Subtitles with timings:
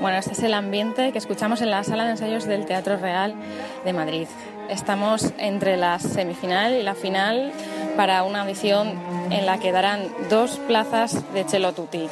[0.00, 3.34] Bueno, este es el ambiente que escuchamos en la sala de ensayos del Teatro Real
[3.84, 4.28] de Madrid.
[4.68, 7.52] Estamos entre la semifinal y la final
[7.96, 8.92] para una audición
[9.30, 12.08] en la que darán dos plazas de Cello Tutti.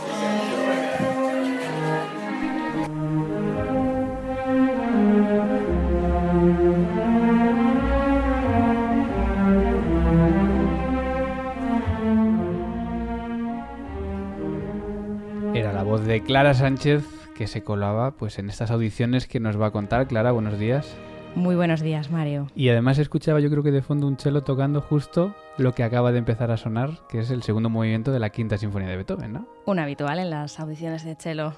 [15.55, 19.61] Era la voz de Clara Sánchez que se colaba pues en estas audiciones que nos
[19.61, 20.09] va a contar.
[20.09, 20.97] Clara, buenos días.
[21.35, 22.47] Muy buenos días, Mario.
[22.57, 26.11] Y además escuchaba yo creo que de fondo un cello tocando justo lo que acaba
[26.11, 29.35] de empezar a sonar, que es el segundo movimiento de la quinta sinfonía de Beethoven,
[29.35, 29.47] ¿no?
[29.67, 31.53] Un habitual en las audiciones de cello.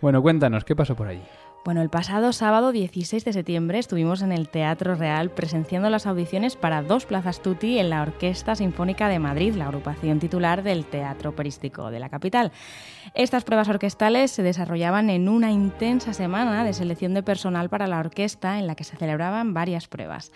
[0.00, 1.22] Bueno, cuéntanos, ¿qué pasó por allí?
[1.62, 6.56] Bueno, el pasado sábado 16 de septiembre estuvimos en el Teatro Real presenciando las audiciones
[6.56, 11.30] para dos plazas tutti en la Orquesta Sinfónica de Madrid, la agrupación titular del Teatro
[11.30, 12.50] Operístico de la capital.
[13.12, 17.98] Estas pruebas orquestales se desarrollaban en una intensa semana de selección de personal para la
[17.98, 20.32] orquesta en la que se celebraban varias pruebas.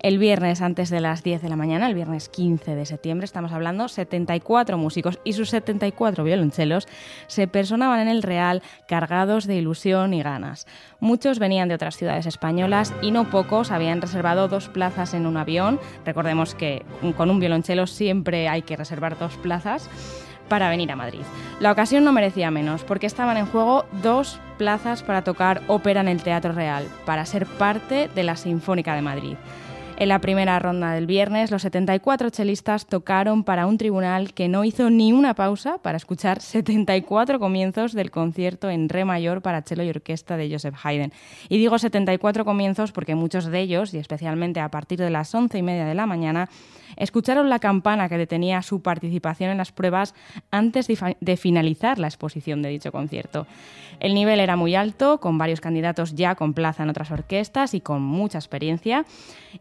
[0.00, 3.52] El viernes antes de las 10 de la mañana, el viernes 15 de septiembre, estamos
[3.52, 6.86] hablando, 74 músicos y sus 74 violonchelos
[7.26, 10.66] se personaban en el Real cargados de ilusión y ganas.
[11.00, 15.36] Muchos venían de otras ciudades españolas y no pocos habían reservado dos plazas en un
[15.36, 15.80] avión.
[16.04, 16.84] Recordemos que
[17.16, 19.88] con un violonchelo siempre hay que reservar dos plazas
[20.48, 21.22] para venir a Madrid.
[21.60, 26.08] La ocasión no merecía menos, porque estaban en juego dos plazas para tocar ópera en
[26.08, 29.36] el Teatro Real, para ser parte de la Sinfónica de Madrid.
[29.96, 34.64] En la primera ronda del viernes, los 74 chelistas tocaron para un tribunal que no
[34.64, 39.84] hizo ni una pausa para escuchar 74 comienzos del concierto en re mayor para cello
[39.84, 41.12] y orquesta de Joseph Haydn.
[41.48, 45.58] Y digo 74 comienzos porque muchos de ellos, y especialmente a partir de las once
[45.58, 46.50] y media de la mañana,
[46.96, 50.14] escucharon la campana que detenía su participación en las pruebas
[50.50, 53.46] antes de finalizar la exposición de dicho concierto.
[54.00, 57.80] El nivel era muy alto, con varios candidatos ya con plaza en otras orquestas y
[57.80, 59.04] con mucha experiencia.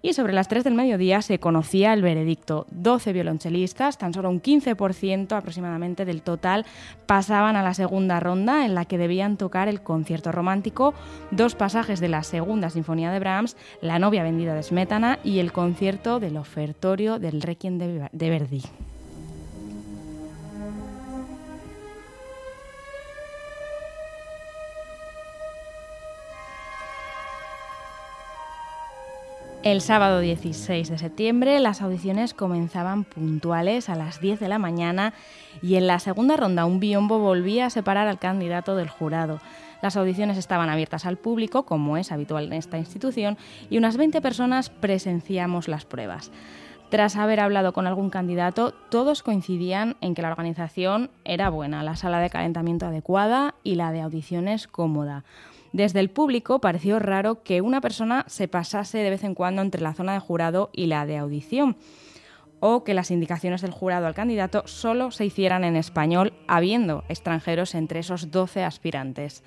[0.02, 2.66] Y sobre las 3 del mediodía se conocía el veredicto.
[2.72, 6.66] 12 violonchelistas, tan solo un 15% aproximadamente del total,
[7.06, 10.94] pasaban a la segunda ronda en la que debían tocar el concierto romántico,
[11.31, 15.51] dos pasajes de la segunda sinfonía de Brahms, La novia vendida de Smetana y el
[15.51, 18.61] concierto del ofertorio del Requiem de Verdi.
[29.63, 35.13] El sábado 16 de septiembre las audiciones comenzaban puntuales a las 10 de la mañana
[35.62, 39.40] y en la segunda ronda un biombo volvía a separar al candidato del jurado.
[39.81, 43.38] Las audiciones estaban abiertas al público, como es habitual en esta institución,
[43.69, 46.29] y unas 20 personas presenciamos las pruebas.
[46.90, 51.96] Tras haber hablado con algún candidato, todos coincidían en que la organización era buena, la
[51.96, 55.23] sala de calentamiento adecuada y la de audiciones cómoda.
[55.73, 59.81] Desde el público pareció raro que una persona se pasase de vez en cuando entre
[59.81, 61.78] la zona de jurado y la de audición,
[62.59, 67.73] o que las indicaciones del jurado al candidato solo se hicieran en español, habiendo extranjeros
[67.73, 69.44] entre esos 12 aspirantes.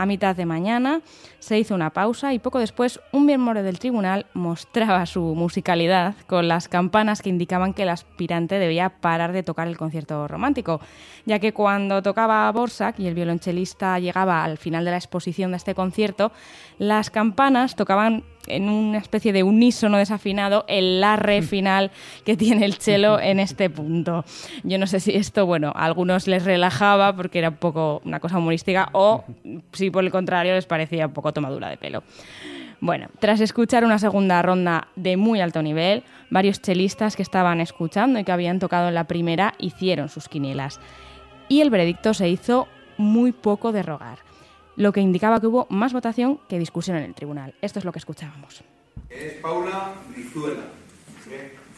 [0.00, 1.02] A mitad de mañana
[1.40, 6.48] se hizo una pausa y poco después un miembro del tribunal mostraba su musicalidad con
[6.48, 10.80] las campanas que indicaban que el aspirante debía parar de tocar el concierto romántico,
[11.26, 15.58] ya que cuando tocaba Borsak y el violonchelista llegaba al final de la exposición de
[15.58, 16.32] este concierto,
[16.78, 21.90] las campanas tocaban en una especie de unísono desafinado el la re final
[22.24, 24.24] que tiene el cello en este punto.
[24.64, 28.20] Yo no sé si esto, bueno, a algunos les relajaba porque era un poco una
[28.20, 29.24] cosa humorística o
[29.72, 32.02] si por el contrario les parecía un poco tomadura de pelo.
[32.80, 38.18] Bueno, tras escuchar una segunda ronda de muy alto nivel, varios chelistas que estaban escuchando
[38.18, 40.80] y que habían tocado en la primera hicieron sus quinielas.
[41.48, 44.18] Y el veredicto se hizo muy poco de rogar.
[44.76, 47.54] lo que indicaba que hubo más votación que discusión en el tribunal.
[47.60, 48.62] Esto es lo que escuchábamos.
[49.10, 50.62] Es Paula Brizuela.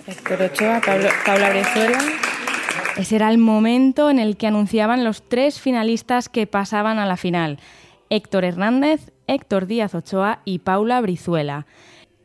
[0.06, 0.80] Héctor Ochoa,
[1.24, 1.98] Paula Brizuela.
[2.96, 7.16] Ese era el momento en el que anunciaban los tres finalistas que pasaban a la
[7.16, 7.58] final.
[8.12, 11.64] Héctor Hernández, Héctor Díaz Ochoa y Paula Brizuela.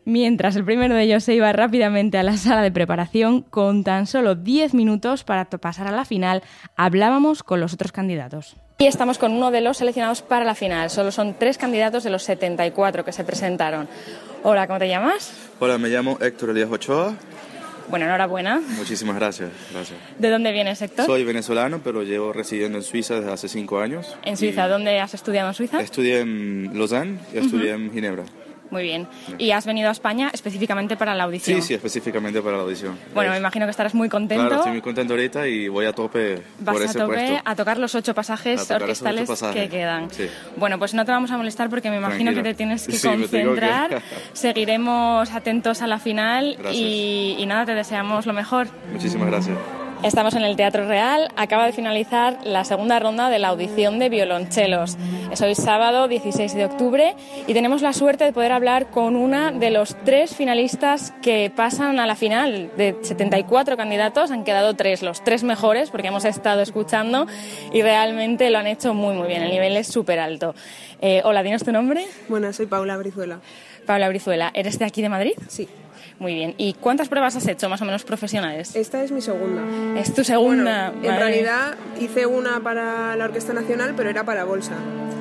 [0.03, 4.05] Mientras el primero de ellos se iba rápidamente a la sala de preparación, con tan
[4.05, 6.43] solo 10 minutos para pasar a la final,
[6.75, 8.57] hablábamos con los otros candidatos.
[8.79, 10.89] Y estamos con uno de los seleccionados para la final.
[10.89, 13.87] Solo son tres candidatos de los 74 que se presentaron.
[14.43, 15.31] Hola, ¿cómo te llamas?
[15.57, 17.15] Hola, me llamo Héctor Díaz Ochoa.
[17.89, 18.61] Bueno, enhorabuena.
[18.77, 19.97] Muchísimas gracias, gracias.
[20.19, 21.05] ¿De dónde vienes, Héctor?
[21.05, 24.17] Soy venezolano, pero llevo residiendo en Suiza desde hace cinco años.
[24.23, 24.67] ¿En Suiza?
[24.67, 25.79] ¿Dónde has estudiado en Suiza?
[25.79, 28.23] Estudié en Lausanne y estudié en Ginebra.
[28.69, 29.07] Muy bien.
[29.37, 31.61] ¿Y has venido a España específicamente para la audición?
[31.61, 32.97] Sí, sí, específicamente para la audición.
[33.13, 34.41] Bueno, me imagino que estarás muy contento.
[34.43, 37.41] Claro, estoy muy contento ahorita y voy a tope Vas por a ese tope puesto.
[37.45, 40.11] a tocar los ocho pasajes A orquestales ocho pasajes, que quedan.
[40.11, 40.27] sí.
[40.57, 42.43] Bueno, pues no te vamos a molestar porque me imagino Tranquila.
[42.43, 44.01] que te tienes que Sí, tengo que- concentrar.
[44.33, 48.67] Seguiremos atentos a la final y, y nada, te deseamos lo mejor.
[48.91, 49.57] Muchísimas gracias.
[50.03, 51.27] Estamos en el Teatro Real.
[51.35, 54.95] Acaba de finalizar la segunda ronda de la audición de violonchelos.
[55.31, 57.15] Es hoy sábado 16 de octubre
[57.47, 61.99] y tenemos la suerte de poder hablar con una de los tres finalistas que pasan
[61.99, 62.71] a la final.
[62.77, 67.25] De 74 candidatos han quedado tres, los tres mejores, porque hemos estado escuchando
[67.73, 69.41] y realmente lo han hecho muy, muy bien.
[69.41, 70.53] El nivel es súper alto.
[71.01, 72.05] Eh, hola, ¿tienes tu nombre?
[72.29, 73.39] Bueno, soy Paula Brizuela.
[73.87, 74.51] Paula Brizuela.
[74.53, 75.33] ¿Eres de aquí de Madrid?
[75.47, 75.67] Sí.
[76.19, 76.55] Muy bien.
[76.57, 78.75] ¿Y cuántas pruebas has hecho, más o menos profesionales?
[78.75, 79.61] Esta es mi segunda.
[79.99, 80.89] Es tu segunda.
[80.91, 84.73] Bueno, en realidad hice una para la Orquesta Nacional, pero era para bolsa.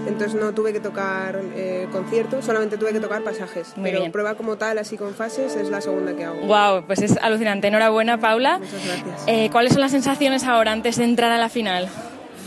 [0.06, 3.76] Entonces no tuve que tocar eh, conciertos, solamente tuve que tocar pasajes.
[3.76, 4.12] Muy pero bien.
[4.12, 6.40] prueba como tal, así con fases, es la segunda que hago.
[6.46, 7.66] Wow, pues es alucinante.
[7.68, 8.58] Enhorabuena, Paula.
[8.58, 9.24] Muchas gracias.
[9.26, 11.88] Eh, ¿Cuáles son las sensaciones ahora antes de entrar a la final?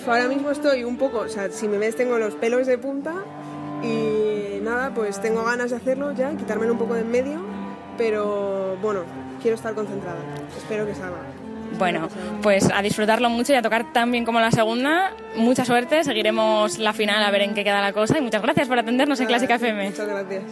[0.07, 3.13] Ahora mismo estoy un poco, o sea, si me ves tengo los pelos de punta
[3.83, 7.41] y nada, pues tengo ganas de hacerlo ya, quitármelo un poco de en medio,
[7.99, 9.01] pero bueno,
[9.41, 10.19] quiero estar concentrada.
[10.57, 11.17] Espero que salga.
[11.77, 12.07] Bueno,
[12.41, 15.11] pues a disfrutarlo mucho y a tocar tan bien como la segunda.
[15.35, 18.67] Mucha suerte, seguiremos la final a ver en qué queda la cosa y muchas gracias
[18.69, 19.89] por atendernos en Clásica FM.
[19.89, 20.43] Muchas gracias.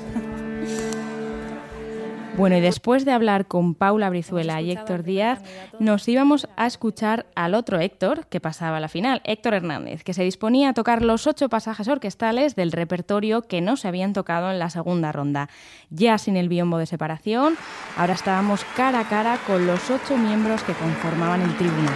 [2.37, 5.41] Bueno, y después de hablar con Paula Brizuela y Héctor Díaz,
[5.79, 10.13] nos íbamos a escuchar al otro Héctor que pasaba a la final, Héctor Hernández, que
[10.13, 14.51] se disponía a tocar los ocho pasajes orquestales del repertorio que no se habían tocado
[14.51, 15.49] en la segunda ronda.
[15.89, 17.57] Ya sin el biombo de separación,
[17.97, 21.95] ahora estábamos cara a cara con los ocho miembros que conformaban el tribunal.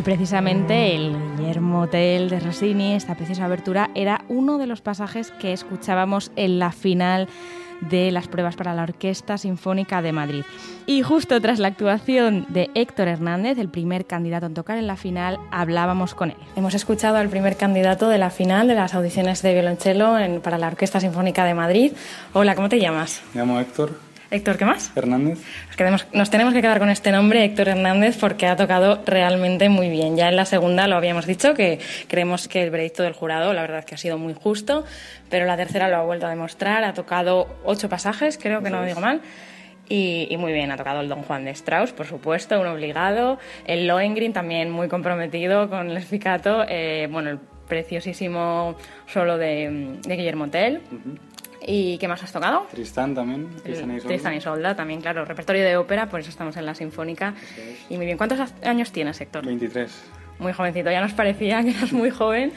[0.00, 5.30] Y precisamente el Guillermo Tell de Rossini, esta preciosa abertura, era uno de los pasajes
[5.32, 7.28] que escuchábamos en la final
[7.82, 10.42] de las pruebas para la Orquesta Sinfónica de Madrid.
[10.86, 14.96] Y justo tras la actuación de Héctor Hernández, el primer candidato en tocar en la
[14.96, 16.36] final, hablábamos con él.
[16.56, 20.56] Hemos escuchado al primer candidato de la final de las audiciones de violonchelo en- para
[20.56, 21.92] la Orquesta Sinfónica de Madrid.
[22.32, 23.20] Hola, ¿cómo te llamas?
[23.34, 23.90] Me llamo Héctor
[24.30, 24.92] Héctor, ¿qué más?
[24.94, 25.40] Hernández.
[25.66, 29.68] Nos, quedemos- nos tenemos que quedar con este nombre, Héctor Hernández, porque ha tocado realmente
[29.68, 30.16] muy bien.
[30.16, 33.62] Ya en la segunda lo habíamos dicho, que creemos que el veredicto del jurado, la
[33.62, 34.84] verdad que ha sido muy justo,
[35.28, 36.84] pero la tercera lo ha vuelto a demostrar.
[36.84, 39.20] Ha tocado ocho pasajes, creo que no lo digo mal.
[39.88, 43.40] Y, y muy bien, ha tocado el Don Juan de Strauss, por supuesto, un obligado.
[43.66, 46.64] El Lohengrin también muy comprometido con el Spicato.
[46.68, 50.80] Eh, bueno, el preciosísimo solo de, de Guillermo Tell.
[51.66, 52.66] ¿Y qué más has tocado?
[52.70, 53.48] Tristán también.
[53.62, 54.08] Tristan y El Isolda.
[54.08, 57.34] Tristan y Isolda también, claro, repertorio de ópera, por eso estamos en la Sinfónica.
[57.88, 59.44] Y muy bien, ¿cuántos años tienes, Héctor?
[59.44, 59.90] 23.
[60.38, 62.52] Muy jovencito, ya nos parecía que eras muy joven.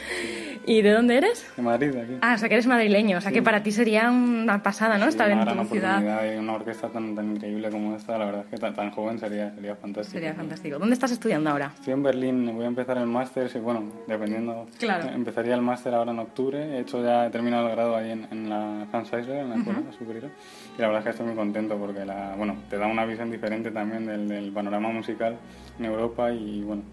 [0.65, 1.45] ¿Y de dónde eres?
[1.57, 2.17] De Madrid, de aquí.
[2.21, 5.03] Ah, o sea que eres madrileño, o sea que para ti sería una pasada, ¿no?
[5.05, 5.97] Sí, Estar en tu ciudad.
[5.97, 8.91] oportunidad y una orquesta tan, tan increíble como esta, la verdad es que tan, tan
[8.91, 10.13] joven sería, sería fantástico.
[10.17, 10.79] Sería fantástico.
[10.79, 11.71] ¿Dónde estás estudiando ahora?
[11.75, 14.67] Estoy en Berlín, voy a empezar el máster, sí, bueno, dependiendo.
[14.79, 15.09] Claro.
[15.09, 18.27] Empezaría el máster ahora en octubre, he hecho ya, he terminado el grado ahí en,
[18.31, 20.31] en la Hans Eisler, en la escuela superior,
[20.77, 23.29] y la verdad es que estoy muy contento porque, la, bueno, te da una visión
[23.29, 25.35] diferente también del, del panorama musical
[25.77, 26.83] en Europa y, bueno,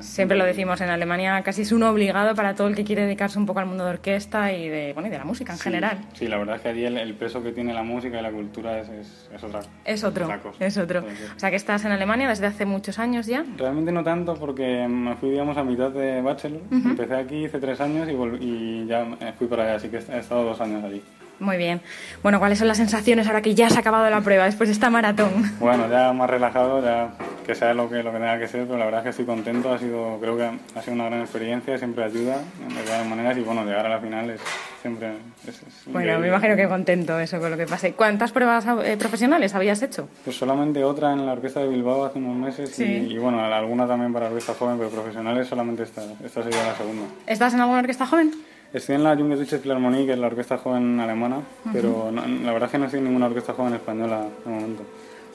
[0.00, 3.38] Siempre lo decimos en Alemania, casi es un obligado para todo el que quiere dedicarse
[3.38, 5.64] un poco al mundo de orquesta y de, bueno, y de la música en Sí,
[5.64, 5.98] general.
[6.12, 8.30] Sí, la verdad es que allí el, el peso que tiene la música y la
[8.30, 10.64] cultura es, es, es otra Es otro, otra cosa.
[10.64, 11.00] es otro.
[11.36, 13.44] O sea que estás en Alemania desde hace muchos años ya.
[13.56, 16.60] Realmente no tanto porque me fui, digamos, a mitad de bachelor.
[16.70, 18.08] Empecé aquí, hice tres años
[18.40, 19.06] y, ya
[19.38, 21.02] fui para allá, así que he estado dos años allí.
[21.40, 21.80] Muy bien.
[22.22, 24.88] Bueno, ¿cuáles son las sensaciones ahora que ya has acabado la prueba después de esta
[24.88, 25.30] maratón?
[25.58, 27.12] Bueno, ya más relajado, ya
[27.46, 29.24] que sea lo que, lo que tenga que ser, pero la verdad es que estoy
[29.26, 33.36] contento, ha sido, creo que ha sido una gran experiencia, siempre ayuda de todas maneras
[33.36, 34.40] y bueno, llegar a la final es
[34.80, 35.12] siempre...
[35.46, 37.92] es- es Bueno, me imagino que contento eso con lo que pase.
[37.92, 40.08] ¿Cuántas pruebas eh, profesionales habías hecho?
[40.24, 42.84] Pues solamente otra en la orquesta de Bilbao hace unos meses Sí.
[42.84, 46.74] y, y, bueno, alguna también para orquesta joven, pero profesionales solamente esta, esta sería la
[46.76, 47.04] segunda.
[47.26, 48.32] ¿Estás en alguna orquesta joven?
[48.72, 51.36] Estoy en la Junge Deutsche Philharmonie, que es la orquesta joven alemana,
[51.72, 54.82] pero no- la verdad es que no estoy en ninguna orquesta joven española de momento.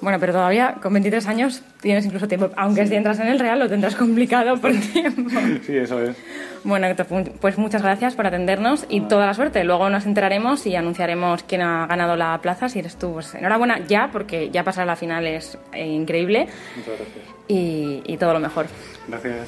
[0.01, 2.49] Bueno, pero todavía con 23 años tienes incluso tiempo.
[2.55, 5.29] Aunque si entras en el Real lo tendrás complicado por tiempo.
[5.65, 6.15] Sí, eso es.
[6.63, 7.07] Bueno, Héctor,
[7.41, 9.63] pues muchas gracias por atendernos y toda la suerte.
[9.65, 12.69] Luego nos enteraremos y anunciaremos quién ha ganado la plaza.
[12.69, 16.47] Si eres tú, pues enhorabuena ya, porque ya pasar a la final es eh, increíble
[16.77, 17.25] Muchas gracias.
[17.47, 18.67] y, y todo lo mejor.
[19.07, 19.47] Gracias.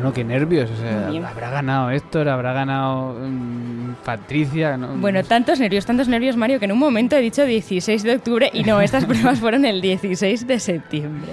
[0.00, 0.70] Bueno, qué nervios.
[0.70, 4.78] O sea, habrá ganado Héctor, habrá ganado mm, Patricia.
[4.78, 4.94] ¿no?
[4.96, 8.50] Bueno, tantos nervios, tantos nervios, Mario, que en un momento he dicho 16 de octubre
[8.54, 11.32] y no, estas pruebas fueron el 16 de septiembre.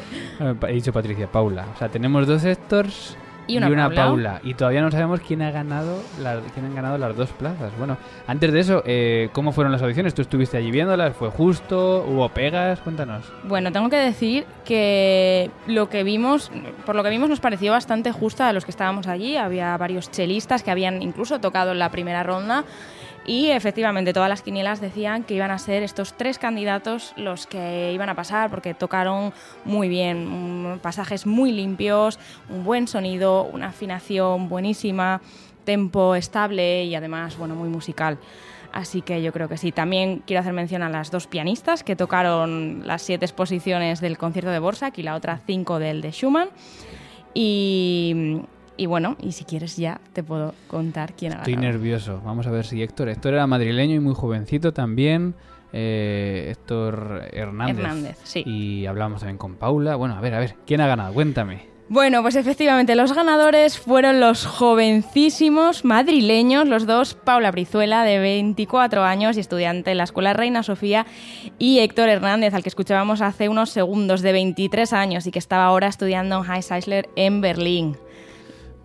[0.67, 1.65] He dicho Patricia, Paula.
[1.73, 3.15] O sea, tenemos dos Héctors
[3.47, 3.95] Y una Paula.
[3.95, 4.41] Paula.
[4.43, 7.71] Y todavía no sabemos quién ha ganado la- quién han ganado las dos plazas.
[7.77, 10.13] Bueno, antes de eso, eh, ¿cómo fueron las audiciones?
[10.13, 11.15] ¿Tú estuviste allí viéndolas?
[11.15, 12.05] ¿Fue justo?
[12.07, 12.79] ¿Hubo pegas?
[12.81, 13.23] Cuéntanos.
[13.43, 16.51] Bueno, tengo que decir que lo que vimos,
[16.85, 19.37] por lo que vimos, nos pareció bastante justa a los que estábamos allí.
[19.37, 22.63] Había varios chelistas que habían incluso tocado en la primera ronda.
[23.27, 27.91] Y efectivamente, todas las quinielas decían que iban a ser estos tres candidatos los que
[27.93, 29.33] iban a pasar, porque tocaron
[29.65, 32.19] muy bien, mm, pasajes muy limpios,
[32.49, 35.19] un buen sonido, una afinación buenísima,
[35.65, 38.17] tempo estable y además, bueno, muy musical.
[38.71, 39.73] Así que yo creo que sí.
[39.73, 44.51] También quiero hacer mención a las dos pianistas que tocaron las siete exposiciones del concierto
[44.51, 46.49] de Borsak y la otra cinco del de Schumann.
[47.33, 48.39] Y,
[48.77, 51.73] y bueno, y si quieres ya te puedo contar quién ha Estoy ganado.
[51.73, 52.21] nervioso.
[52.23, 53.09] Vamos a ver si Héctor.
[53.09, 55.35] Héctor era madrileño y muy jovencito también.
[55.73, 57.77] Eh, Héctor Hernández.
[57.77, 58.43] Hernández, sí.
[58.45, 59.95] Y hablamos también con Paula.
[59.95, 60.55] Bueno, a ver, a ver.
[60.65, 61.13] ¿Quién ha ganado?
[61.13, 61.77] Cuéntame.
[61.89, 69.05] Bueno, pues efectivamente los ganadores fueron los jovencísimos madrileños, los dos, Paula Brizuela, de 24
[69.05, 71.05] años y estudiante en la Escuela Reina Sofía,
[71.59, 75.63] y Héctor Hernández, al que escuchábamos hace unos segundos, de 23 años y que estaba
[75.63, 77.95] ahora estudiando en High Eisler en Berlín.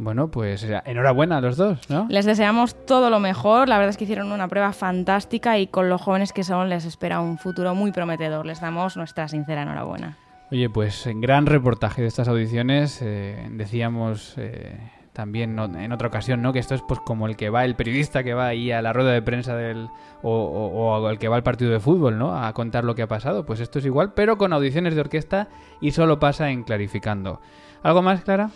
[0.02, 2.06] Bueno, pues enhorabuena a los dos, ¿no?
[2.08, 5.88] Les deseamos todo lo mejor, la verdad es que hicieron una prueba fantástica y con
[5.88, 8.44] los jóvenes que son les espera un futuro muy prometedor.
[8.44, 10.16] Les damos nuestra sincera enhorabuena.
[10.50, 14.76] Oye, pues en gran reportaje de estas audiciones eh, decíamos eh,
[15.12, 16.52] también no- en otra ocasión, ¿no?
[16.52, 18.92] Que esto es pues como el que va, el periodista que va ahí a la
[18.92, 19.88] rueda de prensa del
[20.22, 22.36] o, o- o el que va al partido de fútbol, ¿no?
[22.36, 23.46] A contar lo que ha pasado.
[23.46, 25.48] Pues esto es igual, pero con audiciones de orquesta
[25.80, 27.40] y solo pasa en clarificando.
[27.84, 28.50] ¿Algo más, Clara?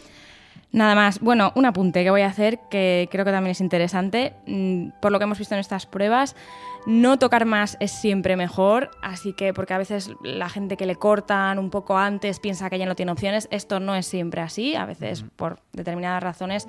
[0.72, 1.20] Nada más.
[1.20, 4.34] Bueno, un apunte que voy a hacer que creo que también es interesante.
[4.46, 6.36] Mm, Por lo que hemos visto en estas pruebas,
[6.86, 10.94] no tocar más es siempre mejor, así que porque a veces la gente que le
[10.94, 14.76] cortan un poco antes piensa que ya no tiene opciones, esto no es siempre así,
[14.76, 16.68] a veces por determinadas razones,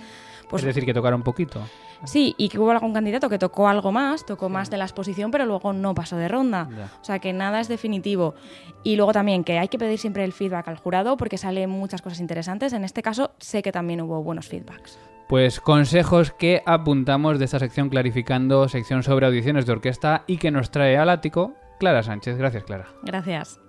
[0.50, 1.62] pues es decir, que tocar un poquito.
[2.04, 5.30] sí, y que hubo algún candidato que tocó algo más, tocó más de la exposición,
[5.30, 6.68] pero luego no pasó de ronda.
[6.76, 6.90] Ya.
[7.00, 8.34] O sea que nada es definitivo.
[8.84, 12.02] Y luego también que hay que pedir siempre el feedback al jurado porque salen muchas
[12.02, 12.74] cosas interesantes.
[12.74, 14.98] En este caso sé que también hubo buenos feedbacks.
[15.28, 20.52] Pues consejos que apuntamos de esta sección clarificando, sección sobre audiciones de orquesta y que
[20.52, 22.38] nos trae al ático Clara Sánchez.
[22.38, 22.88] Gracias, Clara.
[23.04, 23.60] Gracias.